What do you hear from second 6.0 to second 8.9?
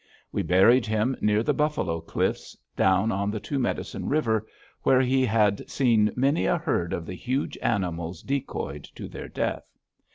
many a herd of the huge animals decoyed